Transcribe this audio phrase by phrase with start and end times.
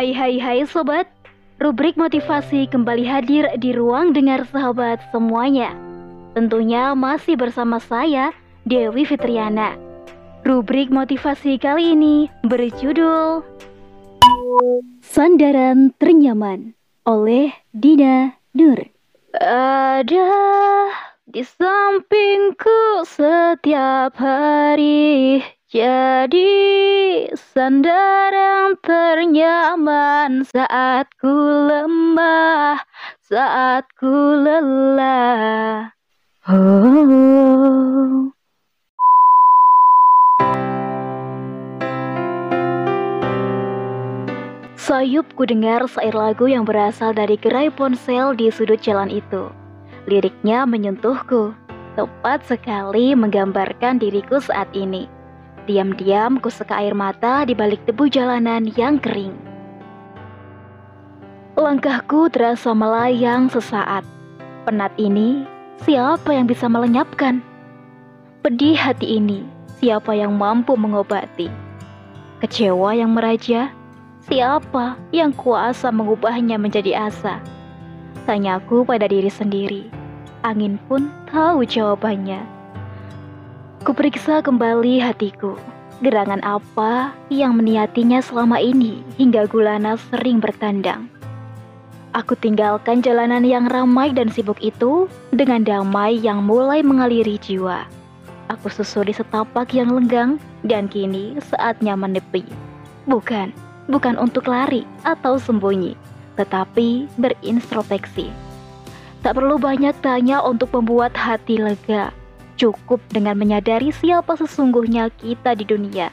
[0.00, 1.04] Hai hai hai sobat,
[1.60, 5.76] rubrik motivasi kembali hadir di ruang dengar sahabat semuanya.
[6.32, 8.32] Tentunya masih bersama saya,
[8.64, 9.76] Dewi Fitriana.
[10.40, 13.44] Rubrik motivasi kali ini berjudul
[15.04, 16.72] Sandaran Ternyaman
[17.04, 18.80] oleh Dina Nur.
[19.36, 20.32] Ada
[21.28, 26.50] di sampingku setiap hari jadi
[27.38, 31.30] sandaran ternyaman saat ku
[31.70, 32.82] lemah,
[33.22, 34.10] saat ku
[34.42, 35.94] lelah.
[36.50, 38.34] Oh.
[44.74, 49.46] Sayup ku dengar sair lagu yang berasal dari gerai ponsel di sudut jalan itu.
[50.10, 51.54] Liriknya menyentuhku,
[51.94, 55.19] tepat sekali menggambarkan diriku saat ini.
[55.68, 59.36] Diam-diam ku seka air mata di balik debu jalanan yang kering.
[61.60, 64.00] Langkahku terasa melayang sesaat.
[64.64, 65.44] Penat ini,
[65.84, 67.44] siapa yang bisa melenyapkan?
[68.40, 69.44] Pedih hati ini,
[69.76, 71.52] siapa yang mampu mengobati?
[72.40, 73.68] Kecewa yang meraja,
[74.24, 77.44] siapa yang kuasa mengubahnya menjadi asa?
[78.24, 79.92] Tanyaku pada diri sendiri.
[80.40, 82.59] Angin pun tahu jawabannya.
[83.80, 85.56] Kuperiksa kembali hatiku.
[86.04, 91.08] Gerangan apa yang meniatinya selama ini hingga Gulana sering bertandang.
[92.12, 97.88] Aku tinggalkan jalanan yang ramai dan sibuk itu dengan damai yang mulai mengaliri jiwa.
[98.52, 102.44] Aku susuri setapak yang lenggang dan kini saatnya menepi.
[103.08, 103.48] Bukan,
[103.88, 105.96] bukan untuk lari atau sembunyi,
[106.36, 108.28] tetapi berintrospeksi.
[109.24, 112.19] Tak perlu banyak tanya untuk membuat hati lega
[112.60, 116.12] Cukup dengan menyadari siapa sesungguhnya kita di dunia.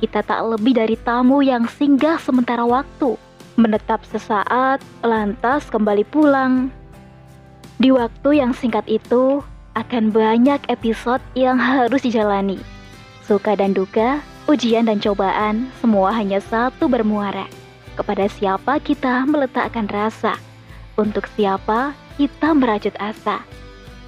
[0.00, 3.20] Kita tak lebih dari tamu yang singgah sementara waktu,
[3.60, 6.72] menetap sesaat, lantas kembali pulang.
[7.76, 9.44] Di waktu yang singkat itu,
[9.76, 12.56] akan banyak episode yang harus dijalani.
[13.28, 17.44] Suka dan duka, ujian dan cobaan, semua hanya satu bermuara.
[17.92, 20.40] Kepada siapa kita meletakkan rasa,
[20.96, 23.44] untuk siapa kita merajut asa.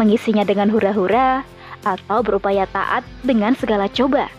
[0.00, 1.42] Mengisinya dengan hura-hura,
[1.86, 4.30] atau berupaya taat dengan segala coba.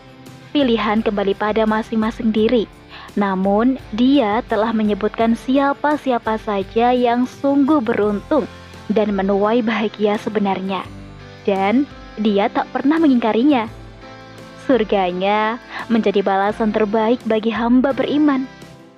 [0.49, 2.65] Pilihan kembali pada masing-masing diri.
[3.13, 8.49] Namun, dia telah menyebutkan siapa-siapa saja yang sungguh beruntung
[8.89, 10.81] dan menuai bahagia sebenarnya.
[11.45, 11.85] Dan
[12.17, 13.69] dia tak pernah mengingkarinya.
[14.65, 15.57] Surganya
[15.89, 18.45] menjadi balasan terbaik bagi hamba beriman.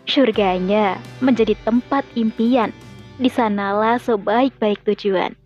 [0.07, 2.75] Surganya menjadi tempat impian.
[3.21, 5.40] Di sanalah sebaik-baik tujuan.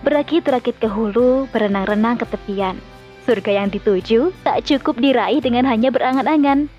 [0.00, 2.80] Berakit-rakit ke hulu, berenang-renang ke tepian.
[3.28, 6.72] Surga yang dituju tak cukup diraih dengan hanya berangan-angan.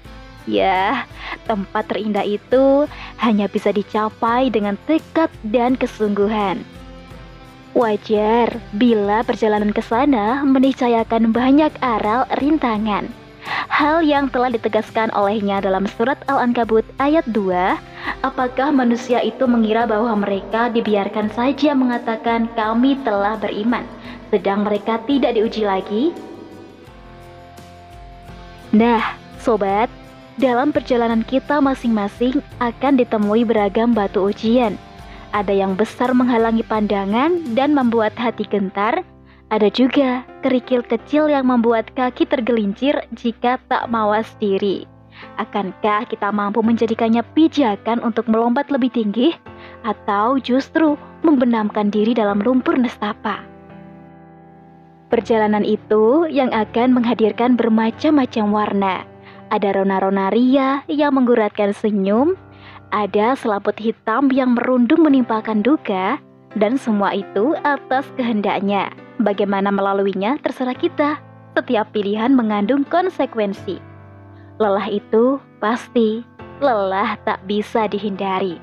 [0.49, 1.05] Ya,
[1.45, 2.89] tempat terindah itu
[3.21, 6.65] hanya bisa dicapai dengan tekad dan kesungguhan.
[7.77, 13.20] Wajar bila perjalanan ke sana meniscayakan banyak aral rintangan.
[13.81, 17.49] Hal yang telah ditegaskan olehnya dalam surat Al-Ankabut ayat 2,
[18.21, 23.81] apakah manusia itu mengira bahwa mereka dibiarkan saja mengatakan kami telah beriman,
[24.29, 26.13] sedang mereka tidak diuji lagi?
[28.69, 29.89] Nah, sobat,
[30.37, 34.77] dalam perjalanan kita masing-masing akan ditemui beragam batu ujian.
[35.33, 39.01] Ada yang besar menghalangi pandangan dan membuat hati gentar,
[39.49, 44.89] ada juga kerikil kecil yang membuat kaki tergelincir jika tak mawas diri.
[45.37, 49.37] Akankah kita mampu menjadikannya pijakan untuk melompat lebih tinggi,
[49.85, 53.45] atau justru membenamkan diri dalam lumpur nestapa?
[55.13, 58.95] Perjalanan itu yang akan menghadirkan bermacam-macam warna.
[59.51, 62.39] Ada rona-rona ria yang mengguratkan senyum,
[62.95, 66.15] ada selaput hitam yang merundung menimpakan duka,
[66.55, 68.87] dan semua itu atas kehendaknya.
[69.21, 71.21] Bagaimana melaluinya terserah kita.
[71.53, 73.77] Setiap pilihan mengandung konsekuensi.
[74.57, 76.25] Lelah itu pasti,
[76.57, 78.57] lelah tak bisa dihindari.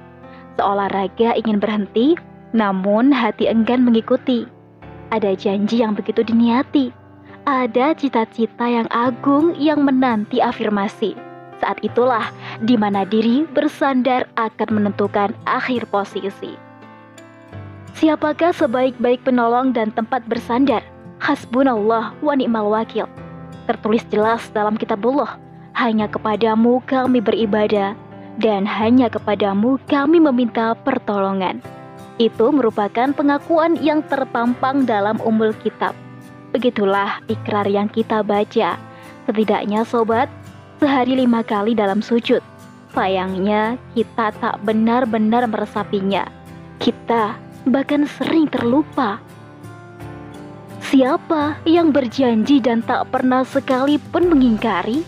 [0.58, 2.18] Seolah raga ingin berhenti,
[2.50, 4.50] namun hati enggan mengikuti.
[5.14, 6.90] Ada janji yang begitu diniati.
[7.46, 11.14] Ada cita-cita yang agung yang menanti afirmasi.
[11.62, 12.30] Saat itulah
[12.62, 16.67] di mana diri bersandar akan menentukan akhir posisi.
[17.96, 20.84] Siapakah sebaik-baik penolong dan tempat bersandar?
[21.24, 23.08] Hasbunallah wa ni'mal wakil.
[23.64, 25.40] Tertulis jelas dalam kitabullah,
[25.76, 27.96] hanya kepadamu kami beribadah
[28.38, 31.58] dan hanya kepadamu kami meminta pertolongan.
[32.18, 35.94] Itu merupakan pengakuan yang terpampang dalam umul kitab.
[36.50, 38.74] Begitulah ikrar yang kita baca.
[39.28, 40.26] Setidaknya sobat,
[40.82, 42.40] sehari lima kali dalam sujud.
[42.96, 46.26] Sayangnya, kita tak benar-benar meresapinya.
[46.80, 47.36] Kita
[47.66, 49.18] bahkan sering terlupa.
[50.88, 55.04] Siapa yang berjanji dan tak pernah sekalipun mengingkari?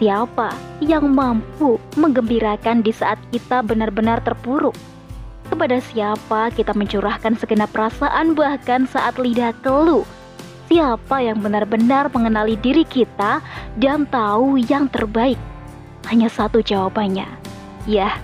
[0.00, 0.50] Siapa
[0.82, 4.74] yang mampu menggembirakan di saat kita benar-benar terpuruk?
[5.46, 10.02] Kepada siapa kita mencurahkan segenap perasaan bahkan saat lidah keluh?
[10.72, 13.44] Siapa yang benar-benar mengenali diri kita
[13.76, 15.36] dan tahu yang terbaik?
[16.08, 17.28] Hanya satu jawabannya.
[17.84, 18.16] Ya,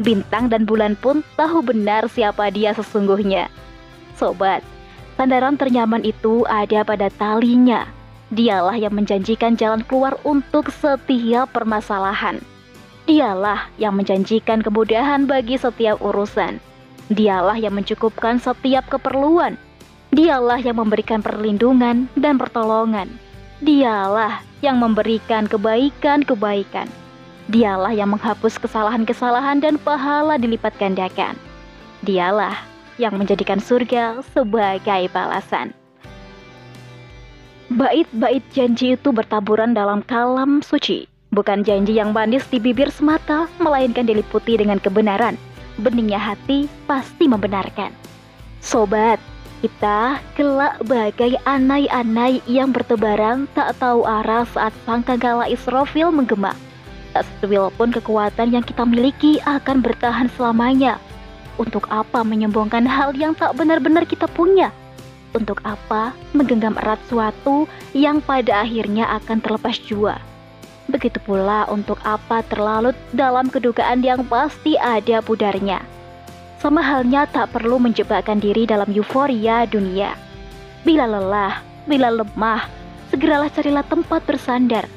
[0.00, 3.52] bintang dan bulan pun tahu benar siapa dia sesungguhnya.
[4.16, 4.64] Sobat,
[5.18, 7.88] sandaran ternyaman itu ada pada talinya.
[8.32, 12.40] Dialah yang menjanjikan jalan keluar untuk setiap permasalahan.
[13.04, 16.62] Dialah yang menjanjikan kemudahan bagi setiap urusan.
[17.12, 19.60] Dialah yang mencukupkan setiap keperluan.
[20.14, 23.10] Dialah yang memberikan perlindungan dan pertolongan.
[23.60, 27.01] Dialah yang memberikan kebaikan-kebaikan.
[27.50, 31.34] Dialah yang menghapus kesalahan-kesalahan dan pahala dilipat gandakan.
[32.06, 32.54] Dialah
[33.02, 35.74] yang menjadikan surga sebagai balasan.
[37.72, 44.04] Bait-bait janji itu bertaburan dalam kalam suci, bukan janji yang manis di bibir semata, melainkan
[44.04, 45.40] diliputi dengan kebenaran.
[45.80, 47.90] Beningnya hati pasti membenarkan.
[48.60, 49.16] Sobat,
[49.64, 56.52] kita kelak bagai anai-anai yang bertebaran tak tahu arah saat sangkakala Israfil menggema.
[57.12, 60.96] Tak setuil pun kekuatan yang kita miliki akan bertahan selamanya.
[61.60, 64.72] Untuk apa menyombongkan hal yang tak benar-benar kita punya?
[65.36, 70.16] Untuk apa menggenggam erat suatu yang pada akhirnya akan terlepas jua?
[70.88, 75.84] Begitu pula untuk apa terlalut dalam kedugaan yang pasti ada pudarnya.
[76.64, 80.16] Sama halnya tak perlu menjebakkan diri dalam euforia dunia.
[80.84, 82.68] Bila lelah, bila lemah,
[83.12, 84.88] segeralah carilah tempat bersandar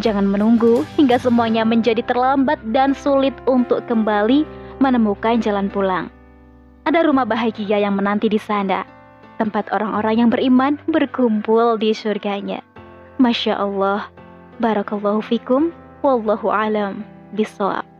[0.00, 4.48] Jangan menunggu hingga semuanya menjadi terlambat dan sulit untuk kembali
[4.80, 6.08] menemukan jalan pulang.
[6.88, 8.82] Ada rumah bahagia yang menanti di sana,
[9.36, 12.64] tempat orang-orang yang beriman berkumpul di surganya.
[13.20, 14.08] Masya Allah,
[14.58, 15.70] Barakallahu fikum,
[16.02, 17.06] Wallahu alam
[17.36, 17.91] bisawab.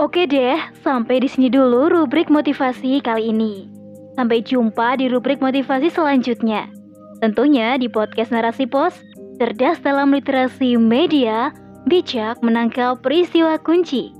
[0.00, 3.68] Oke deh, sampai di sini dulu rubrik motivasi kali ini.
[4.16, 6.72] Sampai jumpa di rubrik motivasi selanjutnya.
[7.20, 8.96] Tentunya di podcast Narasi Pos,
[9.36, 11.52] cerdas dalam literasi media,
[11.84, 14.16] bijak menangkap peristiwa kunci.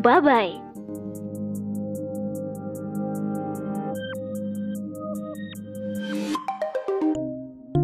[0.00, 0.69] Bye-bye.